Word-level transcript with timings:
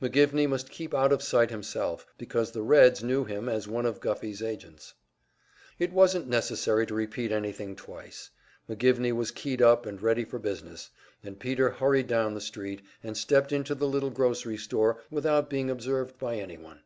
McGivney 0.00 0.48
must 0.48 0.70
keep 0.70 0.94
out 0.94 1.12
of 1.12 1.22
sight 1.22 1.50
himself, 1.50 2.06
because 2.16 2.50
the 2.52 2.62
"Reds" 2.62 3.04
knew 3.04 3.24
him 3.26 3.46
as 3.46 3.68
one 3.68 3.84
of 3.84 4.00
Guffey's 4.00 4.40
agents. 4.40 4.94
It 5.78 5.92
wasn't 5.92 6.26
necessary 6.28 6.86
to 6.86 6.94
repeat 6.94 7.30
anything 7.30 7.76
twice. 7.76 8.30
McGivney 8.70 9.12
was 9.12 9.30
keyed 9.30 9.60
up 9.60 9.84
and 9.84 10.00
ready 10.00 10.24
for 10.24 10.38
business, 10.38 10.88
and 11.22 11.38
Peter 11.38 11.68
hurried 11.68 12.06
down 12.06 12.32
the 12.32 12.40
street, 12.40 12.80
and 13.02 13.18
stepped 13.18 13.52
into 13.52 13.74
the 13.74 13.86
little 13.86 14.08
grocery 14.08 14.56
store 14.56 15.02
without 15.10 15.50
being 15.50 15.68
observed 15.68 16.18
by 16.18 16.36
anyone. 16.36 16.80